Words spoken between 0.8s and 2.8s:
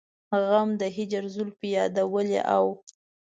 د هجر زلفې يادولې او